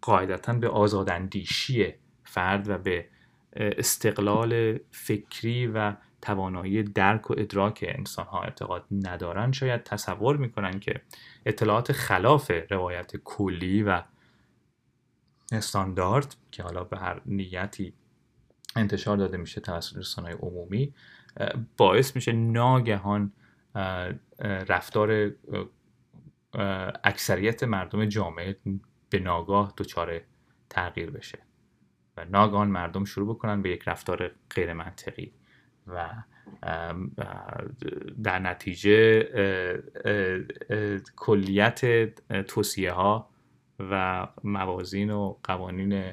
قاعدتا 0.01 0.53
به 0.53 0.69
آزاداندیشی 0.69 1.95
فرد 2.25 2.69
و 2.69 2.79
به 2.79 3.09
استقلال 3.57 4.79
فکری 4.91 5.67
و 5.67 5.95
توانایی 6.23 6.83
درک 6.83 7.31
و 7.31 7.35
ادراک 7.39 7.85
انسان 7.89 8.27
ها 8.27 8.43
اعتقاد 8.43 8.85
ندارن 8.91 9.53
شاید 9.53 9.83
تصور 9.83 10.37
می‌کنن 10.37 10.81
که 10.81 11.01
اطلاعات 11.47 11.93
خلاف 11.93 12.51
روایت 12.71 13.17
کلی 13.17 13.83
و 13.83 14.03
استاندارد 15.53 16.37
که 16.51 16.63
حالا 16.63 16.85
به 16.85 16.99
هر 16.99 17.23
نیتی 17.27 17.95
انتشار 18.77 19.17
داده 19.17 19.37
میشه 19.37 19.61
توسط 19.61 19.97
رسانه 19.97 20.35
عمومی. 20.35 20.95
باعث 21.77 22.17
میشه 22.17 22.33
ناگهان 22.33 23.33
رفتار 24.41 25.33
اکثریت 27.05 27.65
مردم 27.65 28.05
جامعه 28.05 28.57
به 29.11 29.19
ناگاه 29.19 29.75
دچار 29.77 30.21
تغییر 30.71 31.11
بشه 31.11 31.39
و 32.17 32.25
ناگهان 32.25 32.69
مردم 32.69 33.05
شروع 33.05 33.35
بکنن 33.35 33.63
به 33.63 33.71
یک 33.71 33.83
رفتار 33.87 34.31
غیر 34.51 34.73
منطقی 34.73 35.33
و 35.87 36.11
در 38.23 38.39
نتیجه 38.39 39.23
کلیت 41.17 42.05
توصیه 42.43 42.93
ها 42.93 43.31
و 43.79 44.27
موازین 44.45 45.11
و 45.11 45.37
قوانین 45.43 46.13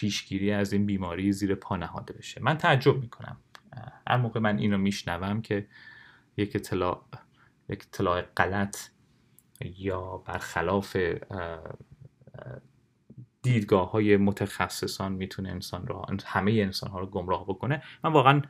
پیشگیری 0.00 0.52
از 0.52 0.72
این 0.72 0.86
بیماری 0.86 1.32
زیر 1.32 1.54
پا 1.54 1.76
نهاده 1.76 2.12
بشه. 2.14 2.42
من 2.42 2.56
تعجب 2.56 2.96
می‌کنم. 2.96 3.36
هر 4.06 4.16
موقع 4.16 4.40
من 4.40 4.58
اینو 4.58 4.78
میشنوم 4.78 5.42
که 5.42 5.66
یک 6.36 6.56
اطلاع 6.56 7.04
یک 7.68 7.84
اطلاع 7.92 8.22
غلط 8.22 8.78
یا 9.60 10.16
برخلاف 10.16 10.96
دیدگاه 13.42 13.90
های 13.90 14.16
متخصصان 14.16 15.12
می‌تونه 15.12 15.48
انسان 15.48 15.86
رو 15.86 16.06
همه 16.24 16.52
انسان 16.52 16.90
ها 16.90 16.98
رو 16.98 17.06
گمراه 17.06 17.44
بکنه. 17.44 17.82
من 18.04 18.12
واقعا 18.12 18.42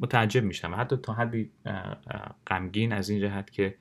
متعجب 0.00 0.44
میشم. 0.44 0.74
حتی 0.74 0.96
تا 0.96 1.12
حدی 1.12 1.50
غمگین 2.46 2.92
از 2.92 3.08
این 3.08 3.20
جهت 3.20 3.50
که 3.50 3.78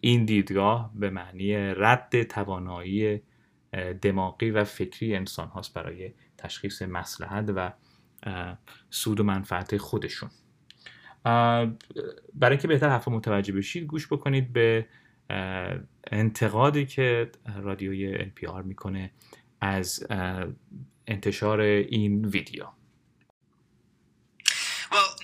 این 0.00 0.24
دیدگاه 0.24 0.92
به 0.94 1.10
معنی 1.10 1.56
رد 1.56 2.22
توانایی 2.22 3.22
دماغی 4.02 4.50
و 4.50 4.64
فکری 4.64 5.16
انسان 5.16 5.48
هاست 5.48 5.74
برای 5.74 6.12
تشخیص 6.38 6.82
مسلحت 6.82 7.52
و 7.56 7.72
سود 8.90 9.20
و 9.20 9.24
منفعت 9.24 9.76
خودشون. 9.76 10.30
برای 11.24 12.50
اینکه 12.50 12.68
بهتر 12.68 12.88
حرف 12.88 13.08
متوجه 13.08 13.52
بشید 13.52 13.84
گوش 13.84 14.06
بکنید 14.06 14.52
به 14.52 14.86
انتقادی 16.10 16.86
که 16.86 17.30
رادیوی 17.62 18.18
NPR 18.18 18.64
می‌کنه 18.64 19.10
از 19.60 20.06
انتشار 21.06 21.60
این 21.60 22.24
ویدیو. 22.24 22.64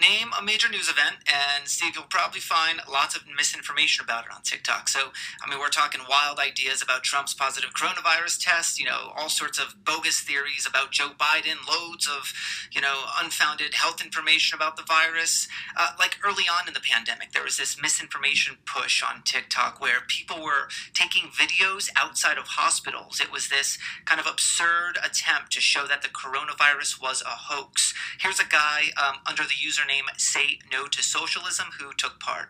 Name 0.04 0.28
a 0.38 0.42
major 0.42 0.68
news 0.68 0.88
event, 0.88 1.16
and 1.26 1.66
Steve, 1.66 1.94
you'll 1.94 2.04
probably 2.04 2.40
find 2.40 2.80
lots 2.90 3.16
of 3.16 3.22
misinformation 3.36 4.04
about 4.04 4.24
it 4.24 4.30
on 4.34 4.42
TikTok. 4.42 4.88
So, 4.88 5.12
I 5.42 5.48
mean, 5.48 5.58
we're 5.58 5.68
talking 5.68 6.02
wild 6.08 6.38
ideas 6.38 6.82
about 6.82 7.02
Trump's 7.04 7.32
positive 7.32 7.72
coronavirus 7.72 8.44
test, 8.44 8.78
you 8.78 8.84
know, 8.84 9.12
all 9.16 9.28
sorts 9.28 9.58
of 9.58 9.84
bogus 9.84 10.20
theories 10.20 10.66
about 10.68 10.92
Joe 10.92 11.10
Biden, 11.18 11.56
loads 11.66 12.06
of, 12.06 12.32
you 12.72 12.80
know, 12.80 13.04
unfounded 13.22 13.74
health 13.74 14.04
information 14.04 14.56
about 14.56 14.76
the 14.76 14.82
virus. 14.82 15.48
Uh, 15.76 15.92
like 15.98 16.18
early 16.24 16.44
on 16.44 16.68
in 16.68 16.74
the 16.74 16.80
pandemic, 16.80 17.32
there 17.32 17.44
was 17.44 17.56
this 17.56 17.80
misinformation 17.80 18.56
push 18.66 19.02
on 19.02 19.22
TikTok 19.24 19.80
where 19.80 20.00
people 20.06 20.42
were 20.42 20.68
taking 20.92 21.30
videos 21.30 21.88
outside 21.96 22.36
of 22.36 22.44
hospitals. 22.44 23.20
It 23.20 23.32
was 23.32 23.48
this 23.48 23.78
kind 24.04 24.20
of 24.20 24.26
absurd 24.26 24.98
attempt 25.02 25.52
to 25.52 25.60
show 25.60 25.86
that 25.86 26.02
the 26.02 26.08
coronavirus 26.08 27.00
was 27.00 27.22
a 27.22 27.36
hoax. 27.48 27.94
Here's 28.18 28.40
a 28.40 28.46
guy 28.46 28.90
um, 29.00 29.16
under 29.26 29.42
the 29.42 29.54
username 29.54 29.93
name 29.94 30.08
Say 30.32 30.46
No 30.74 30.80
to 30.94 31.00
Socialism 31.16 31.68
who 31.78 31.86
took 32.02 32.14
part. 32.26 32.48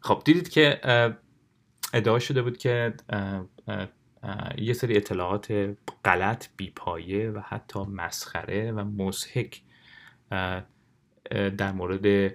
خب 0.00 0.22
دیدید 0.24 0.48
که 0.48 0.80
ادعا 1.94 2.18
شده 2.18 2.42
بود 2.42 2.58
که 2.58 2.94
یه 4.58 4.72
سری 4.72 4.96
اطلاعات 4.96 5.76
غلط 6.04 6.48
بیپایه 6.56 7.30
و 7.30 7.40
حتی 7.40 7.80
مسخره 7.80 8.72
و 8.72 8.84
مسحک 8.84 9.62
در 11.30 11.72
مورد 11.72 12.34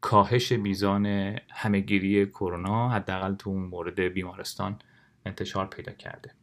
کاهش 0.00 0.52
میزان 0.52 1.06
همهگیری 1.50 2.26
کرونا 2.26 2.88
حداقل 2.88 3.34
تو 3.34 3.50
اون 3.50 3.62
مورد 3.62 4.00
بیمارستان 4.00 4.78
انتشار 5.26 5.66
پیدا 5.66 5.92
کرده 5.92 6.34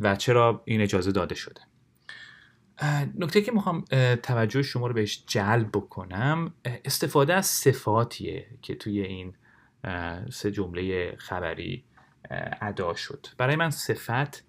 و 0.00 0.16
چرا 0.18 0.62
این 0.64 0.80
اجازه 0.80 1.12
داده 1.12 1.34
شده؟ 1.34 1.60
نکته 3.18 3.42
که 3.42 3.52
می‌خوام 3.52 3.84
توجه 4.22 4.62
شما 4.62 4.86
رو 4.86 4.94
بهش 4.94 5.24
جلب 5.26 5.68
بکنم 5.68 6.54
استفاده 6.64 7.34
از 7.34 7.46
صفاتیه 7.46 8.46
که 8.62 8.74
توی 8.74 9.00
این 9.00 9.34
سه 10.30 10.50
جمله 10.50 11.14
خبری 11.16 11.84
ادا 12.60 12.94
شد. 12.94 13.26
برای 13.38 13.56
من 13.56 13.70
صفت 13.70 14.44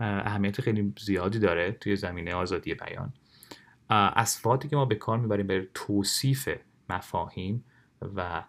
اهمیت 0.00 0.60
خیلی 0.60 0.92
زیادی 0.98 1.38
داره 1.38 1.72
توی 1.72 1.96
زمینه 1.96 2.34
آزادی 2.34 2.74
بیان. 2.74 3.12
صفاتی 4.24 4.68
که 4.68 4.76
ما 4.76 4.84
به 4.84 4.94
کار 4.94 5.18
می‌بریم 5.18 5.46
برای 5.46 5.66
توصیف 5.74 6.48
مفاهیم 6.90 7.64
و 8.16 8.44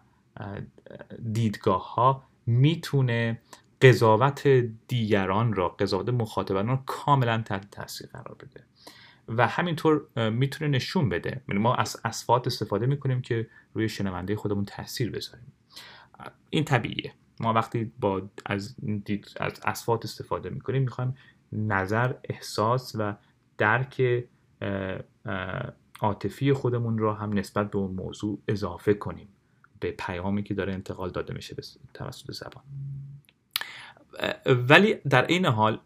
دیدگاه 1.32 1.94
ها 1.94 2.24
می‌تونه 2.46 3.40
قضاوت 3.82 4.48
دیگران 4.88 5.52
را 5.52 5.68
قضاوت 5.68 6.08
مخاطبان 6.08 6.68
را 6.68 6.82
کاملا 6.86 7.42
تحت 7.42 7.70
تاثیر 7.70 8.06
قرار 8.06 8.34
بده. 8.34 8.64
و 9.28 9.46
همینطور 9.46 10.06
می‌تونه 10.30 10.70
نشون 10.70 11.08
بده. 11.08 11.42
یعنی 11.48 11.60
ما 11.60 11.74
از 11.74 11.96
اسفات 12.04 12.46
استفاده 12.46 12.86
می‌کنیم 12.86 13.20
که 13.22 13.46
روی 13.74 13.88
شنونده 13.88 14.36
خودمون 14.36 14.64
تاثیر 14.64 15.10
بذاریم. 15.10 15.52
این 16.50 16.64
طبیعیه. 16.64 17.12
ما 17.40 17.52
وقتی 17.52 17.92
با 18.00 18.28
از, 18.46 18.76
از 19.36 19.60
اسفات 19.64 20.04
استفاده 20.04 20.50
می‌کنیم 20.50 20.82
می‌خوایم 20.82 21.14
نظر 21.52 22.14
احساس 22.24 22.96
و 22.98 23.14
درک 23.58 24.24
عاطفی 26.00 26.52
خودمون 26.52 26.98
را 26.98 27.14
هم 27.14 27.38
نسبت 27.38 27.70
به 27.70 27.78
اون 27.78 27.94
موضوع 27.94 28.38
اضافه 28.48 28.94
کنیم. 28.94 29.28
به 29.80 29.90
پیامی 29.90 30.42
که 30.42 30.54
داره 30.54 30.72
انتقال 30.72 31.10
داده 31.10 31.34
میشه 31.34 31.56
توسط 31.94 32.32
زبان. 32.32 32.62
ولی 34.46 34.94
در 34.94 35.26
این 35.26 35.46
حال 35.46 35.80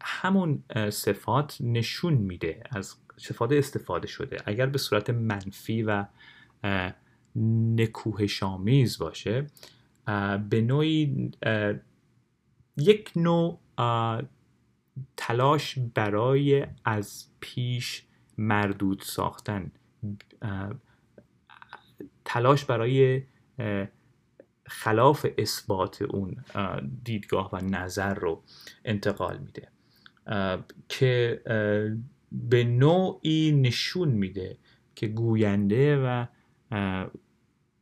همون 0.00 0.64
صفات 0.90 1.56
نشون 1.60 2.14
میده 2.14 2.62
از 2.70 2.96
صفات 3.16 3.52
استفاده 3.52 4.06
شده. 4.06 4.36
اگر 4.46 4.66
به 4.66 4.78
صورت 4.78 5.10
منفی 5.10 5.82
و 5.82 6.04
نکوهشامیز 7.76 8.98
باشه 8.98 9.46
به 10.50 10.60
نوعی 10.60 11.30
یک 12.76 13.12
نوع 13.16 13.60
تلاش 15.16 15.78
برای 15.94 16.66
از 16.84 17.26
پیش 17.40 18.04
مردود 18.38 19.02
ساختن 19.02 19.72
تلاش 22.24 22.64
برای 22.64 23.22
خلاف 24.66 25.26
اثبات 25.38 26.02
اون 26.02 26.44
دیدگاه 27.04 27.50
و 27.52 27.64
نظر 27.64 28.14
رو 28.14 28.42
انتقال 28.84 29.38
میده 29.38 29.68
که 30.88 31.42
به 32.32 32.64
نوعی 32.64 33.52
نشون 33.52 34.08
میده 34.08 34.58
که 34.94 35.06
گوینده 35.06 35.96
و 35.96 36.26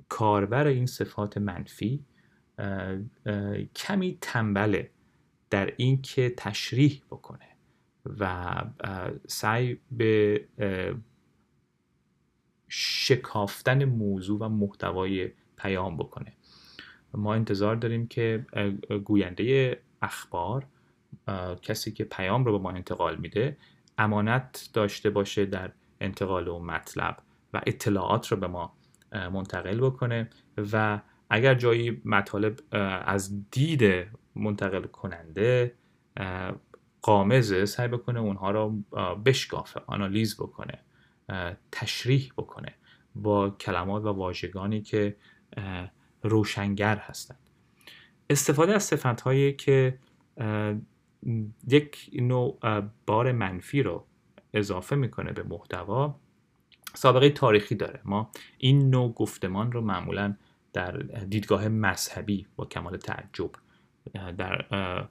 کاربر 0.09 0.66
این 0.66 0.87
صفات 0.87 1.38
منفی 1.38 2.05
کمی 3.77 4.19
تنبله 4.21 4.90
در 5.51 5.75
اینکه 5.77 6.35
تشریح 6.37 7.03
بکنه 7.11 7.49
و 8.19 8.55
سعی 9.27 9.79
به 9.90 10.45
شکافتن 12.69 13.85
موضوع 13.85 14.38
و 14.40 14.49
محتوای 14.49 15.31
پیام 15.57 15.97
بکنه. 15.97 16.33
ما 17.14 17.35
انتظار 17.35 17.77
داریم 17.77 18.07
که 18.07 18.46
گوینده 19.05 19.79
اخبار 20.03 20.66
کسی 21.62 21.92
که 21.92 22.05
پیام 22.05 22.44
رو 22.44 22.53
به 22.53 22.59
ما 22.59 22.70
انتقال 22.70 23.16
میده 23.16 23.57
امانت 23.99 24.70
داشته 24.73 25.11
باشه 25.11 25.46
در 25.46 25.70
انتقال 26.01 26.49
اون 26.49 26.62
مطلب 26.62 27.16
و 27.55 27.61
اطلاعات 27.66 28.29
رو 28.29 28.37
به 28.37 28.46
ما 28.46 28.73
منتقل 29.12 29.81
بکنه 29.81 30.31
و 30.73 31.01
اگر 31.31 31.55
جایی 31.55 32.03
مطالب 32.05 32.61
از 33.05 33.51
دید 33.51 34.07
منتقل 34.35 34.83
کننده 34.83 35.75
قامزه 37.03 37.66
سعی 37.66 37.88
بکنه 37.88 38.20
اونها 38.20 38.51
رو 38.51 38.70
بشکافه 39.25 39.81
آنالیز 39.87 40.37
بکنه 40.37 40.79
تشریح 41.73 42.33
بکنه 42.37 42.75
با 43.14 43.51
کلمات 43.51 44.05
و 44.05 44.09
واژگانی 44.09 44.83
که 44.83 45.16
روشنگر 46.22 46.96
هستند. 46.96 47.50
استفاده 48.30 48.74
از 48.74 48.85
صفت 48.85 49.20
هایی 49.20 49.52
که 49.52 49.98
یک 51.68 52.11
نوع 52.12 52.59
بار 53.06 53.33
منفی 53.33 53.83
رو 53.83 54.06
اضافه 54.54 54.96
می‌کنه 54.96 55.33
به 55.33 55.42
محتوا 55.42 56.20
سابقه 56.94 57.30
تاریخی 57.30 57.74
داره. 57.74 58.00
ما 58.04 58.30
این 58.59 58.90
نوع 58.90 59.12
گفتمان 59.12 59.72
رو 59.72 59.80
معمولا 59.80 60.37
در 60.72 60.92
دیدگاه 61.28 61.68
مذهبی 61.68 62.46
با 62.56 62.64
کمال 62.64 62.96
تعجب 62.96 63.50
در 64.14 65.09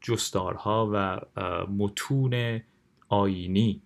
جستارها 0.00 0.90
و 0.92 1.20
متون 1.66 2.60
آینی 3.08 3.82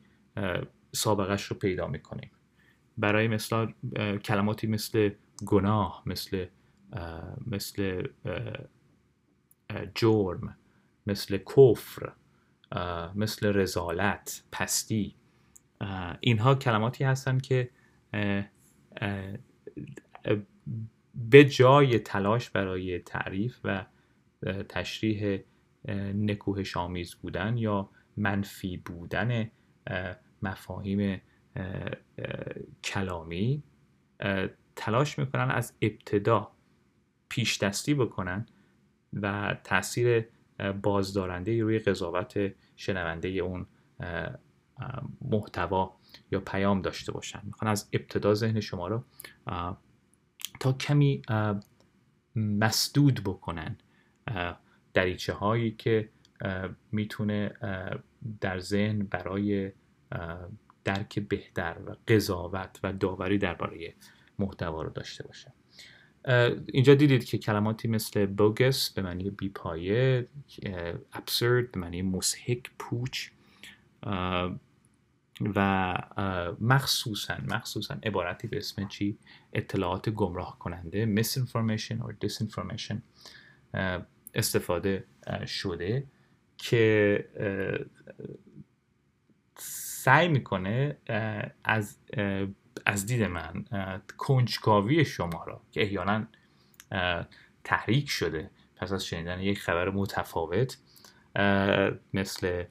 سابقش 0.92 1.44
رو 1.44 1.56
پیدا 1.56 1.86
می‌کنیم. 1.86 2.30
برای 2.98 3.28
مثلا 3.28 3.72
کلماتی 4.24 4.66
مثل 4.66 5.10
گناه 5.44 6.02
مثل 6.06 6.46
مثل 7.46 8.08
جرم 9.94 10.56
مثل 11.06 11.38
کفر 11.38 12.12
مثل 13.14 13.46
رزالت 13.46 14.44
پستی. 14.52 15.14
اینها 16.20 16.54
کلماتی 16.54 17.04
هستند 17.04 17.42
که 17.42 17.70
به 21.14 21.44
جای 21.44 21.98
تلاش 21.98 22.50
برای 22.50 22.98
تعریف 22.98 23.60
و 23.64 23.86
تشریح 24.68 25.40
نکوهش 26.14 26.76
آمیز 26.76 27.14
بودن 27.14 27.56
یا 27.56 27.90
منفی 28.16 28.76
بودن 28.76 29.50
مفاهیم 30.42 31.20
کلامی 32.84 33.62
تلاش 34.76 35.18
می‌کنن 35.18 35.50
از 35.50 35.72
ابتدا 35.82 36.52
پیش 37.28 37.58
دستی 37.58 37.94
بکنن 37.94 38.46
و 39.12 39.56
تاثیر 39.64 40.28
بازدارنده 40.82 41.62
روی 41.62 41.78
قضاوت 41.78 42.52
شنونده 42.76 43.28
اون 43.28 43.66
محتوا 45.20 45.96
یا 46.32 46.40
پیام 46.40 46.82
داشته 46.82 47.12
باشن. 47.12 47.40
می‌خوان 47.44 47.70
از 47.70 47.88
ابتدا 47.92 48.34
ذهن 48.34 48.60
شما 48.60 48.88
رو 48.88 49.04
تا 50.60 50.72
کمی 50.72 51.22
مسدود 52.36 53.20
بکنن 53.24 53.78
دریچه 54.94 55.32
هایی 55.32 55.70
که 55.70 56.08
می‌تونه 56.92 57.54
در 58.40 58.58
ذهن 58.58 58.98
برای 58.98 59.72
درک 60.84 61.18
بهتر 61.18 61.76
و 61.86 61.96
قضاوت 62.08 62.80
و 62.82 62.92
داوری 62.92 63.38
درباره 63.38 63.94
محتوا 64.38 64.82
رو 64.82 64.90
داشته 64.90 65.24
باشه. 65.26 65.52
اینجا 66.72 66.94
دیدید 66.94 67.24
که 67.24 67.38
کلماتی 67.38 67.88
مثل 67.88 68.26
بوگس 68.26 68.90
به 68.90 69.02
معنی 69.02 69.30
بیپایه 69.30 70.28
ابسرد 71.12 71.72
به 71.72 71.80
معنی 71.80 72.02
مسحک 72.02 72.70
پوچ 72.78 73.30
و 75.54 75.94
مخصوصا 76.60 77.36
مخصوصا 77.48 77.96
عبارتی 78.02 78.48
به 78.48 78.56
اسم 78.56 78.88
چی؟ 78.88 79.18
اطلاعات 79.52 80.08
گمراه 80.08 80.58
کننده 80.58 81.22
misinformation 81.22 81.94
or 82.02 82.26
disinformation 82.26 82.96
استفاده 84.34 85.04
شده 85.46 86.06
که 86.58 87.28
سعی 89.56 90.28
می‌کنه 90.28 90.96
از 91.64 91.96
از 92.86 93.06
دید 93.06 93.22
من 93.22 93.64
کنجکاوی 94.18 95.04
شما 95.04 95.44
را 95.44 95.60
که 95.72 95.82
احیانا 95.82 96.24
تحریک 97.64 98.10
شده 98.10 98.50
پس 98.76 98.92
از 98.92 99.06
شنیدن 99.06 99.40
یک 99.40 99.58
خبر 99.58 99.90
متفاوت 99.90 100.78
مثل 102.14 102.64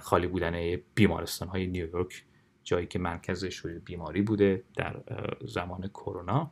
خالی 0.00 0.26
بودن 0.26 0.76
بیمارستان 0.94 1.48
های 1.48 1.66
نیویورک 1.66 2.24
جایی 2.64 2.86
که 2.86 2.98
مرکزش 2.98 3.66
بیماری 3.66 4.22
بوده 4.22 4.62
در 4.76 5.00
زمان 5.40 5.88
کرونا 5.88 6.50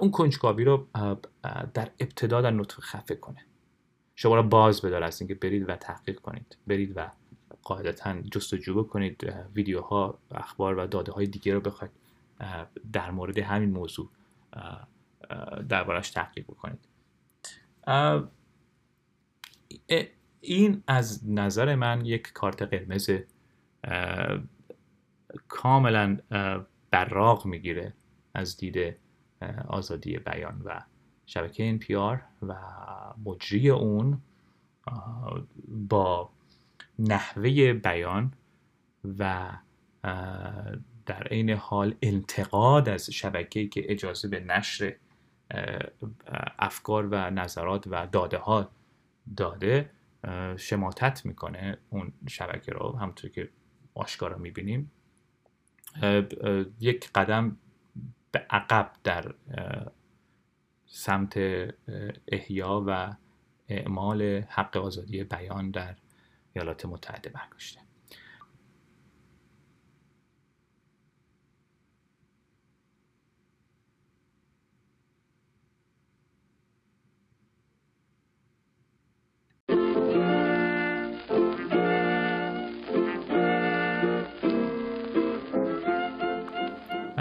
اون 0.00 0.10
کنجکاوی 0.10 0.64
رو 0.64 0.86
در 1.74 1.90
ابتدا 2.00 2.40
در 2.40 2.50
نطفه 2.50 2.82
خفه 2.82 3.14
کنه. 3.14 3.44
شما 4.14 4.34
را 4.34 4.42
باز 4.42 4.82
بدار 4.82 5.02
از 5.02 5.20
اینکه 5.20 5.34
برید 5.34 5.68
و 5.68 5.76
تحقیق 5.76 6.20
کنید. 6.20 6.56
برید 6.66 6.92
و 6.96 7.10
قاعدتا 7.62 8.22
جستجو 8.22 8.82
بکنید 8.82 9.34
ویدیوها 9.54 10.18
اخبار 10.30 10.78
و 10.78 10.86
داده 10.86 11.12
های 11.12 11.26
دیگه 11.26 11.54
رو 11.54 11.60
بخواید 11.60 11.92
در 12.92 13.10
مورد 13.10 13.38
همین 13.38 13.70
موضوع 13.70 14.10
دربارش 15.68 16.10
تحقیق 16.10 16.44
بکنید. 16.44 16.88
این 20.40 20.82
از 20.86 21.30
نظر 21.30 21.74
من 21.74 22.04
یک 22.04 22.32
کارت 22.32 22.62
قرمز 22.62 23.10
کاملا 25.48 26.18
براغ 26.90 27.46
می‌گیره 27.46 27.92
از 28.34 28.56
دید 28.56 28.96
آزادی 29.68 30.18
بیان 30.18 30.62
و 30.64 30.80
شبکه 31.26 31.78
NPR 31.78 32.18
و 32.42 32.54
مجری 33.24 33.70
اون 33.70 34.20
با 35.68 36.30
نحوه 36.98 37.72
بیان 37.72 38.32
و 39.18 39.52
در 41.08 41.22
عین 41.22 41.50
حال 41.50 41.94
انتقاد 42.02 42.88
از 42.88 43.10
شبکه 43.10 43.68
که 43.68 43.92
اجازه 43.92 44.28
به 44.28 44.40
نشر 44.40 44.94
افکار 46.58 47.06
و 47.06 47.30
نظرات 47.30 47.86
و 47.86 48.06
داده 48.06 48.38
ها 48.38 48.70
داده 49.36 49.90
شماتت 50.56 51.26
می‌کنه 51.26 51.78
اون 51.90 52.12
شبکه 52.28 52.72
رو. 52.72 52.96
همونطور 52.96 53.30
که 53.30 53.48
آشکارا 53.94 54.38
می‌بینیم 54.38 54.90
یک 56.80 57.10
قدم 57.14 57.56
به 58.32 58.46
عقب 58.50 58.92
در 59.04 59.34
سمت 60.86 61.38
احیا 62.28 62.84
و 62.86 63.16
اعمال 63.68 64.22
حق 64.48 64.76
آزادی 64.76 65.24
بیان 65.24 65.70
در 65.70 65.96
ایالات 66.52 66.86
متحده 66.86 67.30
برگشته. 67.30 67.80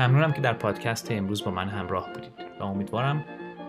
ممنونم 0.08 0.32
که 0.32 0.42
در 0.42 0.54
پادکست 0.54 1.12
امروز 1.12 1.44
با 1.44 1.52
من 1.52 1.70
همراه 1.70 2.14
بودید 2.14 2.34
و 2.60 2.64
امیدوارم 2.64 3.26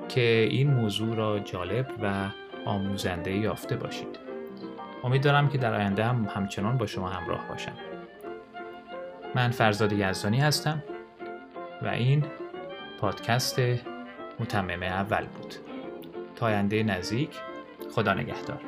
که 0.08 0.48
این 0.50 0.70
موضوع 0.74 1.16
را 1.16 1.38
جالب 1.38 1.90
و 2.02 2.28
آموزنده 2.64 3.32
یافته 3.32 3.76
باشید. 3.76 4.18
امید 5.04 5.22
دارم 5.22 5.48
که 5.48 5.58
در 5.58 5.74
آینده 5.74 6.04
هم 6.04 6.28
همچنان 6.34 6.78
با 6.78 6.86
شما 6.86 7.08
همراه 7.08 7.48
باشم. 7.48 7.72
من 9.34 9.50
فرزاد 9.50 9.92
یزدانی 9.92 10.40
هستم 10.40 10.82
و 11.82 11.88
این 11.88 12.24
پادکست 13.00 13.60
متممه 14.40 14.86
اول 14.86 15.26
بود. 15.26 15.54
تا 16.36 16.46
آینده 16.46 16.82
نزدیک 16.82 17.30
خدا 17.94 18.14
نگهدار. 18.14 18.60